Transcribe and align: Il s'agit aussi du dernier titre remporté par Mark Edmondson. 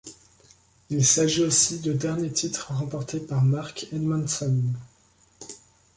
Il 0.89 1.05
s'agit 1.05 1.43
aussi 1.43 1.77
du 1.79 1.93
dernier 1.93 2.31
titre 2.31 2.73
remporté 2.73 3.19
par 3.19 3.43
Mark 3.43 3.85
Edmondson. 3.93 4.63